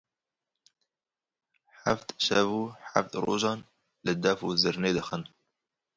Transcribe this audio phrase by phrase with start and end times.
[1.83, 3.59] Heft şev û heft rojan
[4.05, 5.23] li def û zirnê dixin.